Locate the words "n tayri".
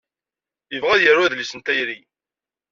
1.55-1.99